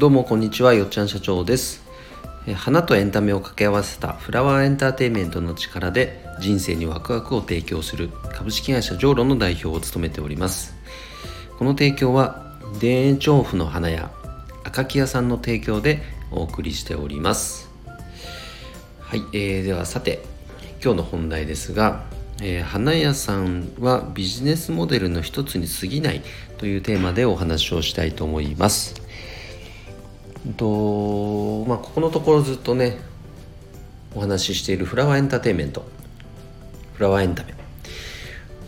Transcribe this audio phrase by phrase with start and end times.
[0.00, 1.82] どうもこんにちはよっちゃん社長です。
[2.56, 10.74] 花とエンタメを掛け合わせたフラワーエンターテインメントの力で人生にワクワクを提供する株式会社ジョーロの代表を務めております。
[11.58, 14.10] この提供は田園調布の花屋
[14.64, 17.68] 赤木屋さんの提供でお送りしております。
[19.00, 20.22] はい、えー、ではさて
[20.82, 22.06] 今日の本題ですが
[22.42, 26.22] えー、花屋さんはビジネスモデルの一つに過ぎない
[26.56, 28.99] というテーマでお話をしたいと思います。
[30.56, 32.98] とまあ、ここのところずっとね
[34.14, 35.84] お話ししているフラワーエンターテインメント。
[36.94, 37.54] フラワーエンタメ。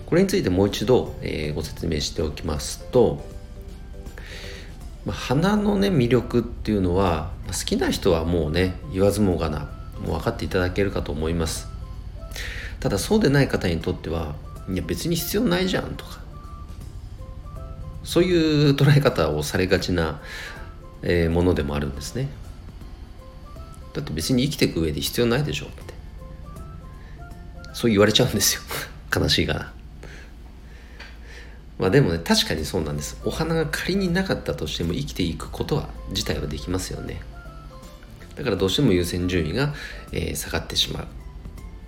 [0.06, 3.24] これについてもう一度、えー、ご説明しておきますと、
[5.06, 9.70] まあ、花のね魅力っていうのは好きな人はもうね言わずもがな
[10.04, 11.68] もう分かっていただけるかと思います。
[12.80, 14.34] ただそうでない方にとっては
[14.68, 16.20] いや別に必要ないじゃんとか
[18.04, 20.20] そういう捉え方をされがちな、
[21.02, 22.28] えー、ものでもあるんですね。
[23.92, 25.94] だって別に生きていく上で必要ないでしょって。
[27.74, 28.62] そう言われちゃうんですよ。
[29.14, 29.72] 悲しいがな
[31.78, 33.18] まあでもね確かにそうなんです。
[33.24, 37.20] お花が仮になかったとしても生きていくことは自体はできますよね。
[38.36, 39.74] だからどうしても優先順位が、
[40.12, 41.06] えー、下がってしまう。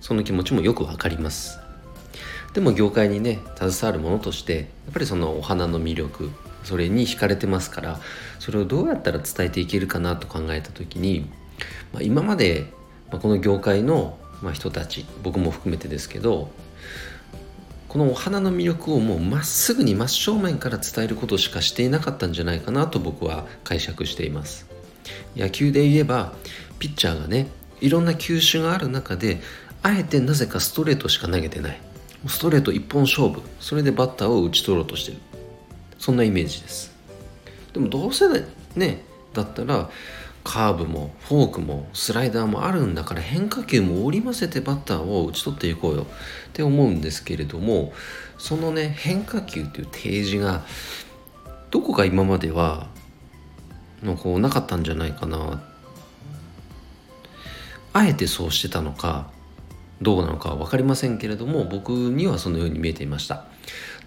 [0.01, 1.57] その気持ちもよくわかります。
[2.53, 6.31] でも業界にね携わるものとしてやっぱりそのお花の魅力
[6.65, 7.99] それに惹かれてますから
[8.39, 11.29] それをどうやったら伝えていけるかなと考えた時に、
[11.93, 12.73] まあ、今まで、
[13.11, 14.17] ま、この業界の、
[14.53, 16.51] 人たち僕も含めてですけど
[17.87, 24.67] このお花の魅力をもうまっすぐに真正面から伝えることしかしていなかったんじゃないかなと僕は解釈しています。
[25.35, 26.33] 野球で言えば
[26.77, 27.47] ピッチャーがね
[27.81, 29.39] いろんな球種がある中で
[29.81, 31.79] あえてなぜかストレートしか投げてない。
[32.27, 33.41] ストレート一本勝負。
[33.59, 35.17] それでバッターを打ち取ろうとしてる。
[36.05, 36.93] そんなイメージです。
[37.73, 38.27] でもどうせ
[38.75, 39.03] ね
[39.33, 39.89] だったら
[40.43, 46.05] カーブもフォークもスライダーもあるんだから変化球も織り交ぜてバッターを打ち取っていこうよっ
[46.53, 47.91] て思うんですけれども
[48.37, 50.63] そのね変化球っていう提示が
[51.71, 52.85] どこか今までは
[54.03, 55.63] のこうなかったんじゃないかな。
[57.93, 59.31] あえてそうしてたのか
[60.01, 63.45] どうなのかは分かりませんけれども僕にはそのように見えていました。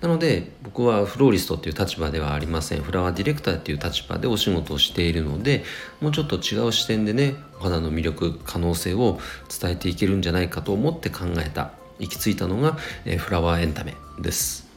[0.01, 2.83] なので僕はフローリストっていう立場ではありません。
[2.83, 5.65] フラワーディレクターっていう立場でお仕事をしているので
[6.01, 9.19] もうちょっと違う視点でねお花の魅力可能性を
[9.61, 14.69] 伝えていけるんじゃないかと思って考えた行き着いたのが、え、フラワーエンタメです。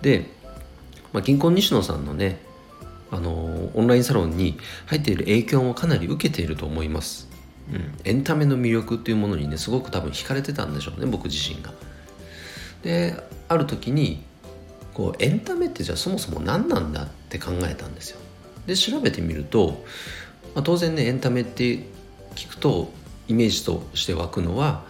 [0.00, 0.30] で、
[1.12, 2.40] まあ、銀行西野さんのね
[3.10, 7.33] あのオンラインサロンに入っている影響もかなり受けていると思います。
[7.72, 11.72] うん、エンタメの魅力っていうものにねすごく多分惹かれてたんでしょうね僕自身が。
[12.82, 13.16] で
[13.48, 14.22] ある時に
[14.92, 18.18] こうエンタメってじゃあそもそも何なんだって考えたんですよ。
[18.66, 19.82] で調べてみると、
[20.54, 21.80] まあ、当然ねエンタメって
[22.34, 22.92] 聞くと
[23.28, 24.84] イメージとして湧くのは、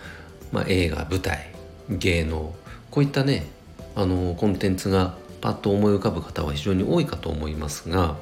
[0.52, 1.50] まあ、映画舞台
[1.88, 2.54] 芸能
[2.90, 3.46] こういったね
[3.94, 8.16] あのコンテンツがパッと思い浮かぶ方は非常に多いかと思いますが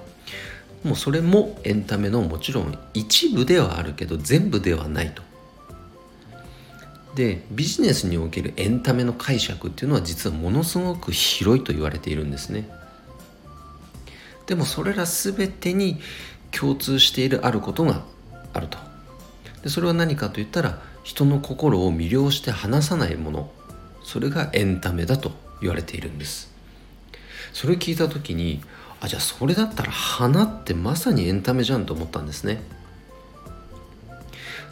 [0.84, 5.22] もうそれもエンタメのもちろん一部ではあるけど全部ではないと。
[7.15, 12.69] でビジネスにおけるエンタメの解釈っていうのは実はものすごく広いと言われているんですね。
[14.47, 16.00] でもそれら全てに
[16.50, 18.03] 共通しているあることが
[18.53, 18.78] あると。
[19.62, 23.50] でそれは何かといったら人の心を魅了して離さないもの
[24.03, 26.53] それがエンタメだと言われているんです。
[27.53, 28.62] それを聞いた時に
[29.02, 32.62] あじゃあそれだったら花ってまさにエンタメじゃんと思ったんですね。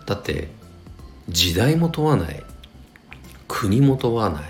[0.06, 0.48] だって
[1.28, 2.42] 時代も問わない。
[3.48, 4.42] 国も問わない。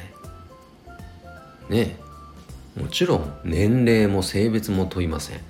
[1.70, 1.98] ね。
[2.78, 5.40] もちろん年齢も性別も問いません。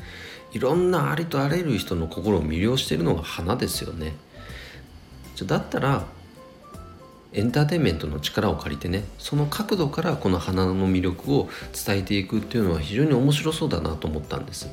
[0.53, 4.15] いろんなありとあらゆる人の心を魅了しているのが花ですよね。
[5.45, 6.05] だったら
[7.33, 11.49] エンターテインメントの力を借りてねその角度からこの花の魅力を
[11.87, 14.69] 伝えていくっていうのは非常に面白そうだなと思ったんです。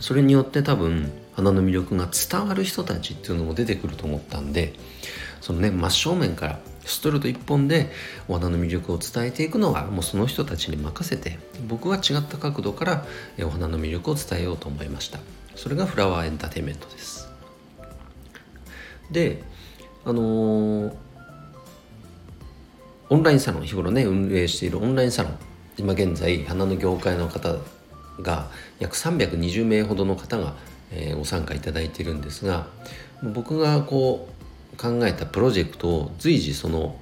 [0.00, 4.72] それによって多分花の魅力が伝わる人たちっていうのも出てくると思ったんで
[5.40, 7.90] そのね真正面からストレート一本で
[8.26, 11.38] お花の魅力を伝えていくのはもうその人たちに任せて
[11.68, 13.06] 僕は違った角度から
[13.44, 15.20] お花の魅力を伝えようと思いました。
[15.54, 17.28] それがフラワーエンターテインメントです。
[19.10, 19.44] で
[20.04, 20.94] あのー、
[23.10, 25.38] オンラインサロン日頃ね運営しているオンラインサロン。
[25.78, 27.56] 今現在花の業界の方
[28.20, 30.54] が約320名ほどの方が、
[30.90, 32.66] えー、ご参加いただいているんですが
[33.22, 34.28] 僕がこ
[34.74, 36.96] う考えたプロジェクトを随時その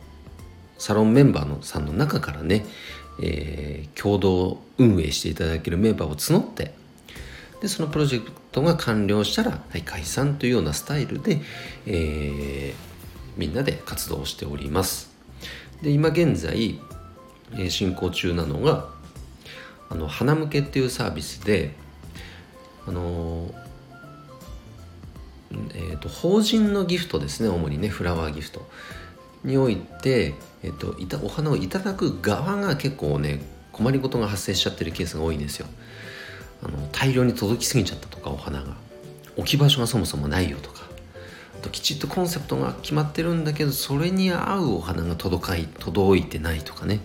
[0.78, 2.64] サロンメンバーのさんの中からね、
[3.22, 6.74] えー、共同運営していただけるメンバーを募って
[7.60, 11.40] でそのプロジェクトが完了したら、はい、解散というようなスタイルで、
[11.86, 12.89] えー、
[13.40, 15.10] みんなで活動しております。
[15.80, 16.78] で今現在、
[17.70, 18.88] 進行中なのが
[19.88, 21.74] あの花向けっていうサービスで
[22.86, 23.52] あの
[25.74, 28.68] えーと、法人のギフトですね主にねフラワーギフト。
[29.42, 33.40] において、えーと、いたお花をいただく側が結構ね
[33.72, 35.66] 困りごとが発生しちゃってるケースが多いんですよ。
[36.62, 38.76] あの大量に届きすぎちゃったとかお花が。
[39.36, 40.79] 置き場所がそもそもないよとか。
[41.80, 47.00] きちっとコンセプトが決まってるんだけどそれに合うお花が届かい届いてないとかね。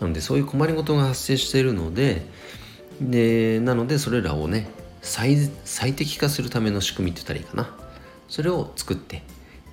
[0.00, 2.24] なのでそういう困りごとが発生しているので
[3.00, 4.70] でなのでそれらをね
[5.02, 7.76] 最最適化するための仕組みって言ったらいいかな。
[8.28, 9.22] それを作って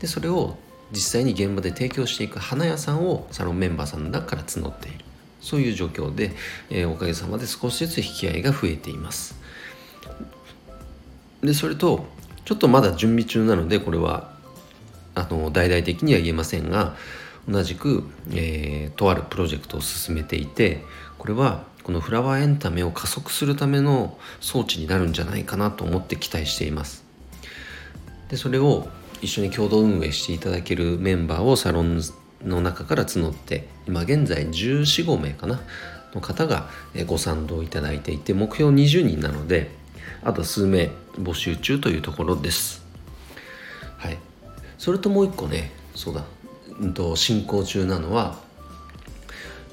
[0.01, 0.57] でそれを
[0.91, 5.05] 実際に現場で提供していく花屋さんをサロンメンバーさんの中から募っている。
[5.39, 6.31] そういう状況で、
[6.69, 9.35] えー、おかげさまで少しずつ引き合いが増えています。
[11.41, 12.05] でそれと
[12.45, 14.31] ちょっとまだ準備中なのでこれは
[15.15, 16.95] あの大々的には言えませんが
[17.49, 20.83] 同じく、えー、とあるプロジェクトを進めていて
[21.17, 27.03] これはこのフラワーエンタメを加速するための装置になるんじゃないかなと思って期待しています。
[28.29, 28.87] でそれを
[29.21, 32.01] 一緒に共同運営していただけるメンバーをサロン
[32.43, 35.61] の中から募って今現在1415名かな
[36.13, 36.69] の方が
[37.05, 39.71] ご賛同いただいていて目標20人なので
[40.25, 40.89] あと数名
[41.19, 42.83] 募集中というところです。
[43.97, 44.17] はい。
[44.79, 46.25] それともう一個ねそうだ、
[46.79, 48.39] うんと、進行中なのは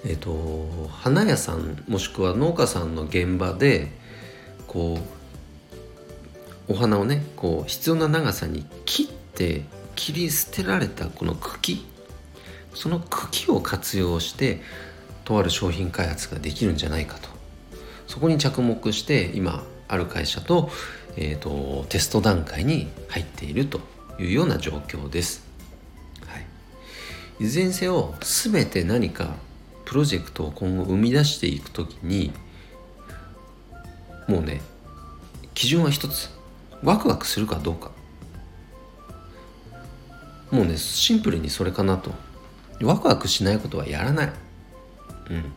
[0.04, 3.88] えっ、ー、と花屋さんもしくは農家さんの現場で
[4.66, 4.98] こ
[6.68, 9.62] うお花をねこう必要な長さに切って
[9.96, 11.86] 切り捨てられたこの茎。
[12.74, 14.60] その茎を活用して
[15.24, 17.28] とある商品開発ができるんじゃないかと。
[18.06, 20.70] そこに着目して今ある会社と,、
[21.18, 23.78] えーと、テスト段階に入っていると
[24.18, 25.46] いうような状況です。
[26.26, 29.34] はい、いずれにせよ全て何か
[29.84, 32.32] プロジェクトを今後生み出していく時に
[34.26, 34.62] もうね
[35.52, 36.30] 基準は一つ。
[36.82, 37.90] ワクワクするかどうか。
[40.50, 42.12] もうねシンプルにそれかなと。
[42.82, 44.32] ワクワクしないことはやらない。
[45.28, 45.52] うん、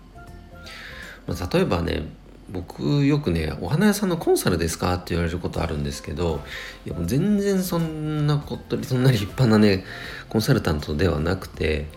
[1.25, 2.03] まあ、例えばね
[2.49, 6.41] 僕よくね「お花屋さんのコンサルですか?」って言われることあるんですけど
[6.85, 9.83] いやも全然そんなことそんな立派なね
[10.29, 11.87] コンサルタントではなくて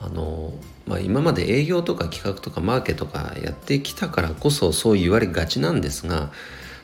[0.00, 0.54] あの、
[0.86, 6.32] まあ、今まで営業とか企画とかマーケとかやってきたからこそそう言われがちなんですが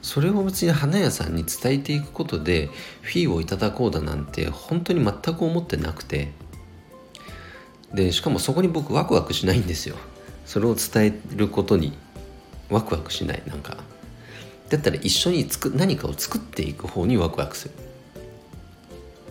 [0.03, 2.69] それを別に花屋さんに伝えていくことで
[3.01, 6.33] フィーをいただこうだなんて本当に全く思ってなくて
[7.95, 9.97] でしかもそこに僕ワクワクしないんですよ
[10.45, 11.97] それを伝えることに
[12.71, 13.77] ワクワクしないなんか。
[14.69, 17.75] だったら一緒につく何かを作っていく方にワクワクする。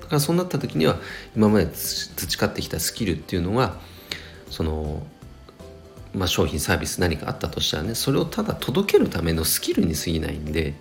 [0.01, 0.97] だからそうなった時には
[1.35, 3.77] 今まで培ってきたスキルっていうのが
[4.49, 5.05] その
[6.13, 10.75] まあ、商品サービス何かあったとしたらねそれをただ届けるためのスキルに過ぎないんで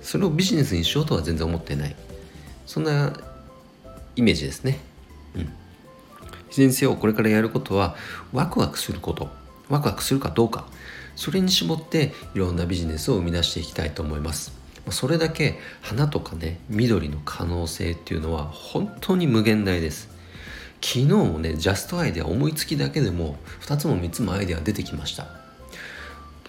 [0.00, 1.96] それをビジネスにしようとは全然思ってない。
[2.66, 3.12] そんな
[4.16, 4.78] イメージですね。
[5.34, 5.52] うん。
[6.50, 7.96] 先生をこれからやることは
[8.32, 9.28] ワクワクすること。
[9.68, 10.66] ワクワクするかどうか。
[11.18, 14.52] それに絞っていろんなビジネスを生み出していきたいと思います。
[14.90, 20.10] それだけ花とかね緑の可能性っていうのは本当に無限大です。
[20.80, 25.26] 昨日もねジャストアイデア思いつきだけでも2つも3つもアイデア出てきました。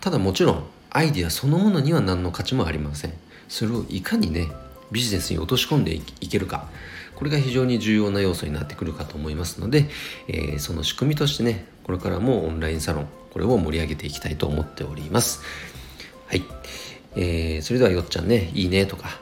[0.01, 3.13] ただもちろんアイデアそのものには何の価値もありません。
[3.47, 4.51] それをいかにね
[4.91, 6.69] ビジネスに落とし込んでいけるか。
[7.15, 9.89] これが非常に重要な要素になってくるかと思いますので、
[10.27, 15.41] えー、その仕組みとしてねこれからもオンラインサロンこれを盛り上げていきたいと思っております。
[16.27, 16.43] はい、
[17.15, 19.19] えー、それではよっちゃんねいいねとか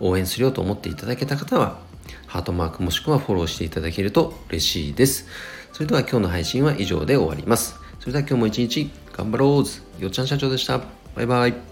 [0.00, 1.78] 応援するよと思っていただけた方は
[2.26, 5.26] ハートマークもしくはフォローしていただけると嬉しいです。
[5.72, 7.76] それでは今日の配信は以上で終わります。
[7.98, 9.64] それでは今日も一日頑張ろ
[9.98, 10.80] うよっちゃん社長でした。
[11.14, 11.69] バイバイ。